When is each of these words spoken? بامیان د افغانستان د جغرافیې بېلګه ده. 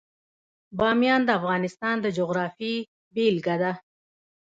بامیان 0.77 1.21
د 1.25 1.29
افغانستان 1.39 1.95
د 2.01 2.05
جغرافیې 2.17 2.75
بېلګه 3.13 3.55
ده. 3.61 3.71